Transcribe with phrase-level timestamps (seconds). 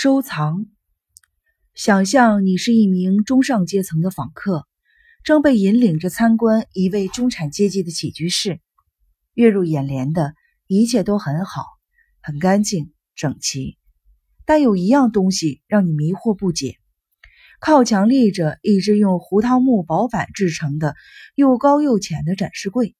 [0.00, 0.66] 收藏。
[1.74, 4.64] 想象你是一名中上阶层的访客，
[5.24, 8.60] 正被引领着参观一位中产阶级的起居室。
[9.34, 10.34] 跃入眼帘的
[10.68, 11.64] 一切都很好，
[12.22, 13.76] 很干净整齐，
[14.46, 16.76] 但有一样东西让你迷惑不解：
[17.58, 20.94] 靠墙立着一只用胡桃木薄板制成的
[21.34, 22.94] 又高又浅的展示柜，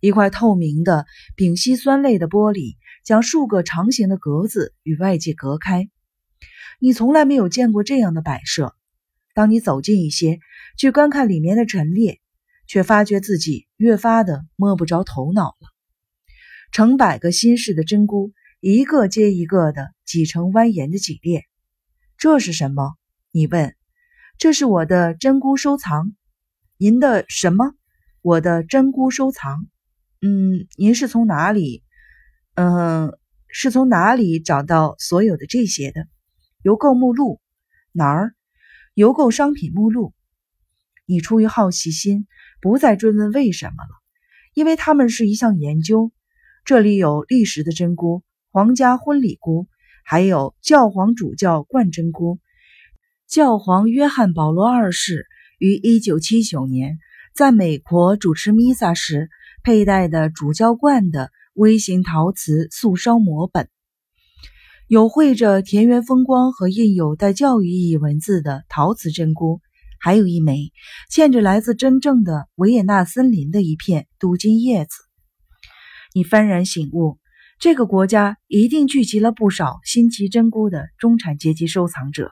[0.00, 1.06] 一块透明的
[1.36, 2.74] 丙烯酸类的玻璃
[3.04, 5.88] 将数个长形的格子与外界隔开。
[6.80, 8.74] 你从来没有见过这样的摆设。
[9.34, 10.38] 当你走近一些，
[10.78, 12.20] 去观看里面的陈列。
[12.68, 15.68] 却发觉自己越发的摸不着头脑了。
[16.72, 21.44] 成百个新式的珍菇，一个接一个的挤成蜿蜒的几列。
[22.18, 22.96] 这是什么？
[23.30, 23.76] 你问。
[24.36, 26.12] 这是我的珍菇收藏。
[26.76, 27.72] 您的什么？
[28.20, 29.68] 我的珍菇收藏。
[30.20, 31.84] 嗯，您是从哪里？
[32.56, 33.16] 嗯，
[33.46, 36.08] 是从哪里找到所有的这些的？
[36.66, 37.40] 邮购目录？
[37.92, 38.34] 哪儿？
[38.94, 40.12] 邮购商品目录。
[41.06, 42.26] 你出于好奇心。
[42.60, 43.90] 不再追问为什么了，
[44.52, 46.10] 因为他们是一项研究。
[46.64, 49.68] 这里有历史的真菇、皇家婚礼菇，
[50.04, 52.40] 还有教皇主教冠真菇。
[53.28, 55.26] 教皇约翰保罗二世
[55.60, 56.98] 于1979年
[57.32, 59.28] 在美国主持弥撒时
[59.62, 63.68] 佩戴的主教冠的微型陶瓷素烧模本，
[64.88, 69.60] 有绘着田园风光和印有带教育意义文字的陶瓷真菇。
[69.98, 70.70] 还有一枚
[71.10, 74.92] 嵌着来自真正的维也纳森林的一片镀金叶子。
[76.14, 77.18] 你幡然醒悟，
[77.58, 82.30] 这个国家一定聚集了不少新奇珍菇的中产阶级收藏者，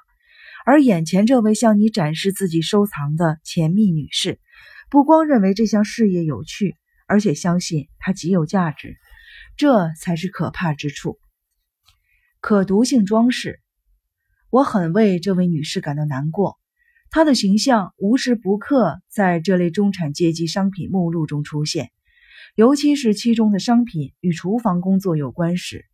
[0.64, 4.38] 而眼前这位向你展示自己收藏的钱密女士，
[4.90, 6.76] 不光认为这项事业有趣，
[7.08, 8.94] 而且相信它极有价值。
[9.56, 11.18] 这才是可怕之处。
[12.46, 13.58] 可读性装饰，
[14.50, 16.58] 我很为这位女士感到难过。
[17.08, 21.90] 她的形象无时不刻在这类中产阶级商品目录中出现，
[22.54, 25.86] 尤其是其中的商品与厨房工作有关时，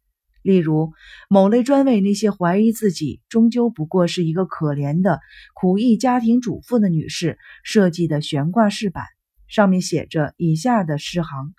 [0.43, 0.93] 例如
[1.29, 5.21] 某类专为那些怀疑自己终究不过是一个可怜的
[5.55, 9.05] 苦役家庭主妇的女士设计的悬挂饰板，
[9.47, 11.55] 上面写着以下的诗行：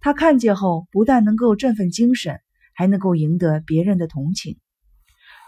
[0.00, 2.40] 他看见后不但能够振奋精神，
[2.80, 4.58] 还能够赢得别人的同情。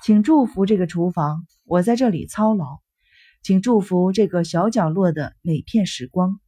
[0.03, 2.81] 请祝福这个厨房，我在这里操劳。
[3.43, 6.39] 请祝福这个小角落的每片时光，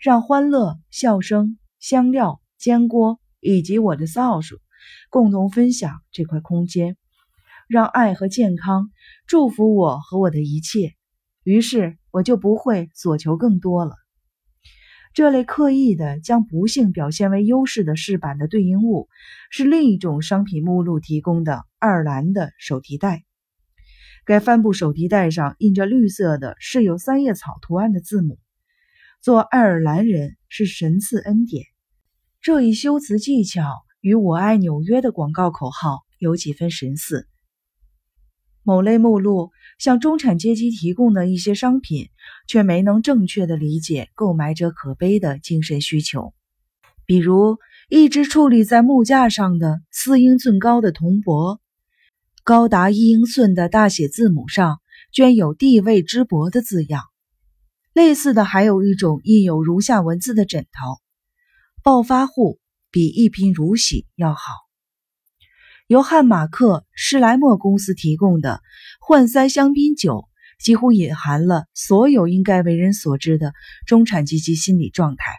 [0.00, 4.60] 让欢乐、笑声、香料、煎锅以及我的扫帚
[5.08, 6.96] 共同分享这块空间，
[7.68, 8.90] 让爱和健康
[9.28, 10.94] 祝福我和我的一切。
[11.44, 13.94] 于是我就不会所求更多了。
[15.14, 19.08] 这类刻意的将不幸表现为优势的饰板的对应物，
[19.48, 23.22] 是另一种商品目录提供的爱尔兰的手提袋。
[24.24, 28.40] 该帆布手提袋上印着绿色的、是有三叶草图案的字母。
[29.22, 31.64] 做爱尔兰人是神赐恩典。
[32.40, 33.62] 这一修辞技巧
[34.00, 37.28] 与我爱纽约的广告口号有几分神似。
[38.64, 42.08] 某类目录向中产阶级提供的一些商品，
[42.48, 46.32] 却没能正确的理解购买者可悲的精神需求。
[47.06, 47.58] 比如，
[47.90, 51.60] 一只矗立在木架上的四英寸高的铜箔。
[52.42, 54.80] 高达一英寸的大写字母上
[55.12, 57.02] 镌有“地位之薄”的字样。
[57.92, 60.98] 类似的还有一种印有如下文字的枕头
[61.84, 62.58] ：“暴发户
[62.90, 64.40] 比一贫如洗要好。”
[65.94, 68.60] 由汉马克施莱默公司提供的
[69.00, 70.28] 换塞香槟酒，
[70.58, 73.52] 几乎隐含了所有应该为人所知的
[73.86, 75.36] 中产阶级心理状态。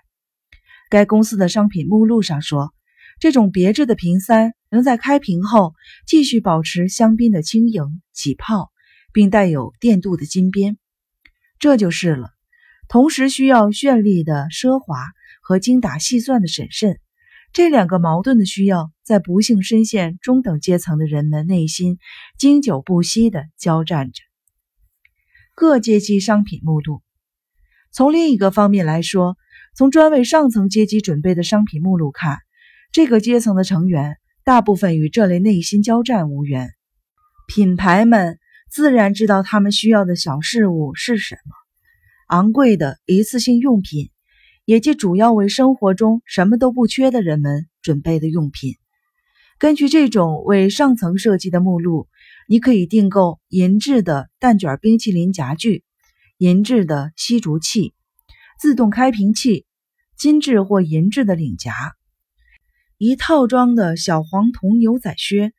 [0.89, 2.73] 该公司的商品目录上说。
[3.19, 5.73] 这种别致的瓶塞能在开瓶后
[6.05, 8.71] 继续保持香槟的轻盈起泡，
[9.13, 10.77] 并带有电镀的金边，
[11.59, 12.29] 这就是了。
[12.87, 14.97] 同时需要绚丽的奢华
[15.41, 16.99] 和精打细算的审慎，
[17.55, 21.99] 这两个矛盾的需要在不幸深陷中等阶层的人们内心
[22.37, 24.23] 经久不息地交战着。
[25.55, 27.01] 各阶级商品目录。
[27.93, 29.37] 从另一个方面来说，
[29.73, 32.39] 从专为上层阶级准备的商品目录看。
[32.91, 36.71] 这个阶层的成员大部分与这类内心交战无缘。
[37.47, 38.37] 品牌们
[38.69, 41.53] 自然知道他们需要的小事物是什么：
[42.27, 44.09] 昂贵的一次性用品，
[44.65, 48.75] 也即主要为生活中什么都不缺的人们准备的用品。
[49.57, 52.07] 根据这种为上层设计的目录，
[52.49, 55.83] 你可以订购银质的蛋卷冰淇淋夹具、
[56.37, 57.93] 银质的吸竹器、
[58.59, 59.65] 自动开瓶器、
[60.17, 61.73] 金质或银质的领夹。
[62.97, 65.53] 一套装的小黄铜牛仔靴，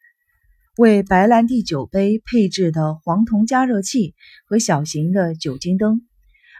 [0.77, 4.15] 为白兰地酒杯配置的黄铜加热器
[4.47, 6.07] 和小型的酒精灯。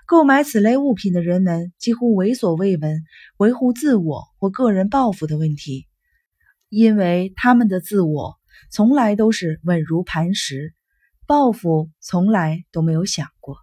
[0.07, 3.03] 购买此类物品的人们几乎为所未闻
[3.39, 5.89] 维护自我或个人抱负的问题，
[6.69, 8.37] 因为他们的自我
[8.71, 10.75] 从来都是稳如磐石，
[11.27, 13.57] 抱负从来都没有想过。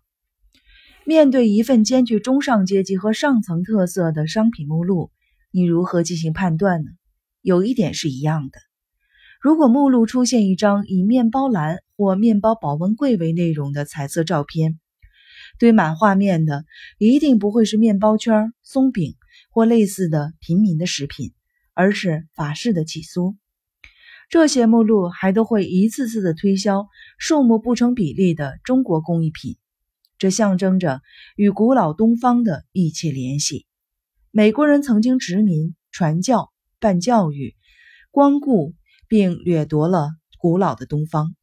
[1.06, 5.12] 面对一份兼具中上阶级和上层特色的商品目录，
[5.50, 6.90] 你如何进行判断呢？
[7.42, 8.60] 有一点是一样的。
[9.42, 14.80] 如果目录出现一张以面包篮或面包保温柜为内容的彩色照片，
[15.60, 16.66] 堆满画面的
[16.98, 19.16] 一定不会是面包圈、松饼
[19.50, 21.34] 或类似的平民的食品，
[21.74, 23.36] 而是法式的起酥。
[24.30, 29.58] 这些目录还都会一次次的推销数目不成比例的中国工艺品，
[30.18, 31.02] 这象征着
[31.36, 33.66] 与古老东方的密切联系。
[34.32, 37.56] 美国人曾经殖民、传教、办教育、
[38.12, 38.74] 光顾。
[39.10, 40.10] 并掠夺了
[40.40, 41.36] 古老的东方，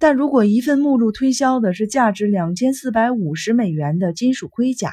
[0.00, 4.90] 但如果一份目录推销的是价值两千四百五十美元的金属盔甲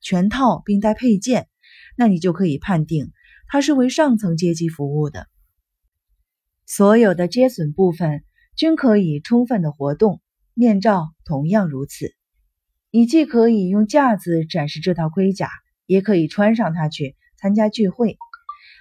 [0.00, 1.48] 全套并带配件，
[1.96, 3.10] 那你就可以判定
[3.48, 5.26] 它是为上层阶级服务的。
[6.66, 8.22] 所有的接损部分
[8.54, 10.20] 均可以充分的活动，
[10.54, 12.14] 面罩同样如此。
[12.92, 15.50] 你既可以用架子展示这套盔甲，
[15.84, 18.18] 也可以穿上它去参加聚会。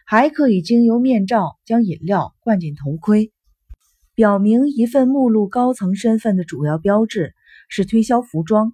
[0.05, 3.32] 还可以经由面罩将饮料灌进头盔，
[4.15, 7.33] 表明一份目录高层身份的主要标志
[7.67, 8.73] 是推销服装。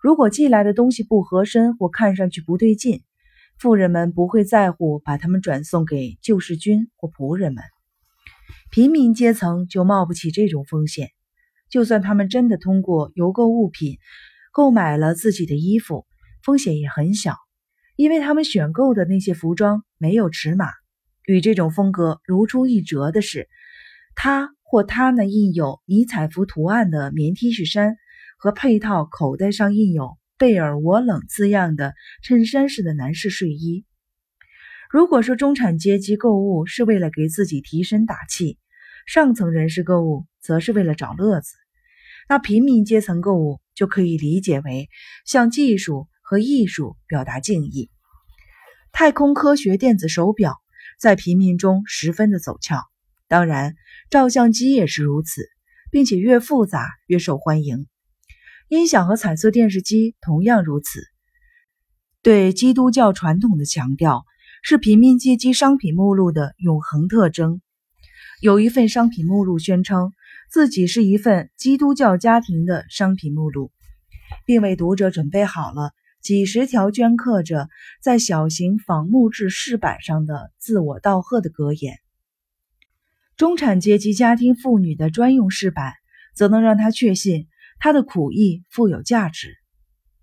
[0.00, 3.02] 如果寄来的东西不合身或看上去不对劲，
[3.58, 7.62] 富人们不会在乎把它们转送给救世军或仆人们，
[8.70, 11.10] 平民阶层就冒不起这种风险。
[11.68, 13.98] 就算他们真的通过邮购物品
[14.52, 16.06] 购买了自己的衣服，
[16.42, 17.36] 风险也很小。
[17.94, 20.68] 因为他们选购的那些服装没有尺码，
[21.26, 23.48] 与这种风格如出一辙的是，
[24.14, 27.96] 他或他那印有尼彩服图案的棉 T 恤衫
[28.36, 33.86] 和配套口袋上印有“贝尔我冷”字样的衬衫式的男士睡衣。
[34.90, 38.58] 如果说中产阶级购物是为了给自己提神打气，
[39.06, 41.54] 上层人士购物则是为了找乐子，
[42.28, 44.88] 那平民阶层购物就可以理解为
[45.24, 46.06] 向技术。
[46.30, 47.88] 和艺术表达敬意。
[48.92, 50.58] 太空科学电子手表
[51.00, 52.82] 在平民中十分的走俏，
[53.28, 53.76] 当然，
[54.10, 55.42] 照相机也是如此，
[55.90, 57.86] 并且越复杂越受欢迎。
[58.68, 61.00] 音响和彩色电视机同样如此。
[62.22, 64.24] 对基督教传统的强调
[64.62, 67.60] 是平民阶级商品目录的永恒特征。
[68.40, 70.12] 有一份商品目录宣称
[70.50, 73.70] 自己是一份基督教家庭的商品目录，
[74.44, 75.92] 并为读者准备好了。
[76.20, 77.68] 几十条镌刻着
[78.02, 81.98] 在小型仿木质饰板上的自我道贺的格言。
[83.38, 85.92] 中产阶级家庭妇女的专用饰板，
[86.34, 87.46] 则能让他确信
[87.78, 89.54] 他的苦役富有价值。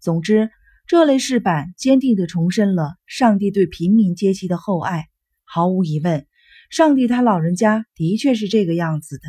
[0.02, 0.50] 总之，
[0.86, 5.08] 这类饰板坚定地重申了上帝对平民阶级的厚爱。
[5.46, 6.28] 毫无疑问，
[6.70, 9.24] 上帝他老人家的确是这个样子的，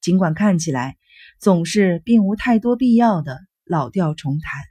[0.00, 0.96] 尽管看起来
[1.40, 4.62] 总是并无太多必要的老调重弹。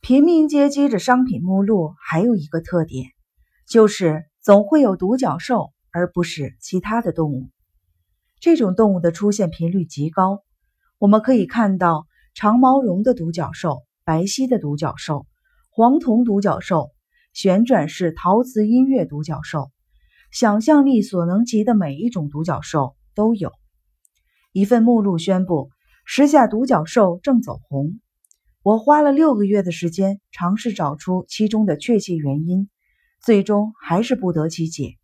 [0.00, 3.10] 平民阶级的商品目录还有一个特点，
[3.68, 7.50] 就是总会有独角兽，而不是其他的动物。
[8.40, 10.42] 这种动物的出现频率极高。
[10.98, 15.26] 我们可以看到长毛绒的独角兽、白皙的独角兽、
[15.70, 16.90] 黄铜独角兽、
[17.32, 19.70] 旋转式陶瓷音乐独角兽，
[20.30, 23.52] 想象力所能及的每一种独角兽都有。
[24.52, 25.70] 一份目录宣布，
[26.04, 28.00] 时下独角兽正走红。
[28.62, 32.68] 我花了六个月的时间尝试找出其中的确切原因，
[33.22, 34.96] 最终还是不得其解。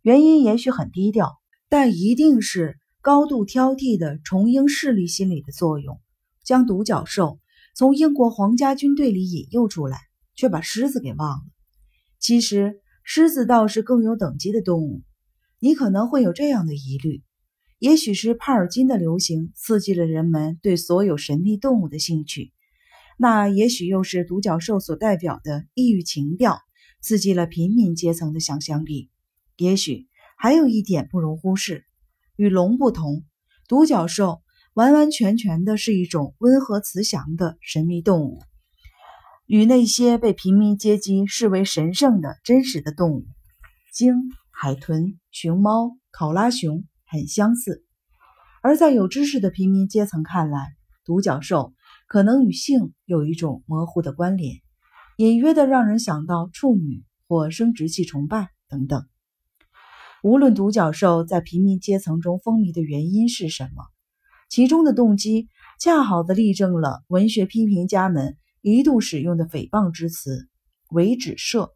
[0.00, 1.38] 原因也许很低调，
[1.72, 5.98] 但一定是高度挑剔的重英势力心理的作用，
[6.44, 7.40] 将独角兽
[7.74, 9.96] 从英国皇家军队里引诱出来，
[10.34, 11.42] 却把狮子给忘了。
[12.18, 15.00] 其实，狮子倒是更有等级的动物。
[15.60, 17.22] 你可能会有这样的疑虑：
[17.78, 22.52] 也许是帕尔金的流行刺激了人们对所有神秘动物的兴趣。
[23.16, 26.58] 那也许又是独角兽所代表的异域情调，
[27.00, 29.08] 刺激了平民阶层的想象力。
[29.56, 30.08] 也许
[30.42, 31.84] 还有一点不容忽视：
[32.34, 33.22] 与龙不同，
[33.68, 34.42] 独角兽
[34.74, 38.40] 完完全全的是一种温和慈祥的神秘动物，
[39.46, 43.24] 与那些被平民阶级视为神圣的真实的动物——
[43.94, 44.16] 鲸、
[44.50, 47.84] 海豚、熊猫、考拉熊很相似。
[48.62, 50.58] 而在有知识的平民阶层看来，
[51.04, 51.72] 独角兽。
[52.08, 54.56] 可能与性有一种模糊的关联，
[55.18, 59.06] 隐约的让人想到处女或生殖器崇拜等等。
[60.22, 63.82] 无论独角兽在平民阶层中风靡的原因是什么，
[64.48, 65.48] 其中的动机
[65.80, 70.48] 恰好的例证了文学批评家们一度使用的诽谤之词
[70.90, 71.72] “伪指涉”。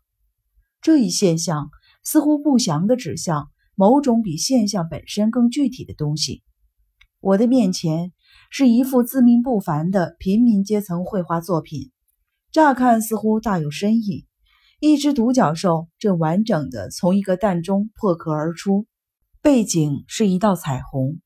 [0.80, 1.70] 这一现象
[2.04, 6.44] 似乎不祥地指向某种比现象本身更具体的东西。
[7.18, 8.12] 我的面前
[8.50, 11.90] 是一幅自命不凡的平民阶层绘画作品，
[12.52, 14.25] 乍看似乎大有深意。
[14.78, 18.86] 一只独角兽正完整的从一个蛋中破壳而出，
[19.40, 21.20] 背景是一道彩虹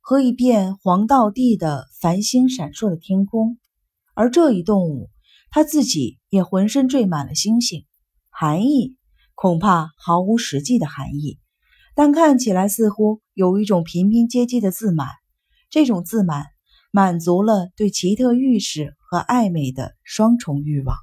[0.00, 3.58] 和一片黄道地的繁星闪烁的天空，
[4.14, 5.10] 而这一动物
[5.50, 7.84] 它自己也浑身缀满了星星，
[8.30, 8.96] 含义。
[9.36, 11.40] 恐怕毫无实际的含义，
[11.96, 15.08] 但看起来似乎有一种平民阶级的自满。
[15.70, 16.46] 这种自满
[16.92, 20.96] 满足了对奇特预示和爱美的双重欲望。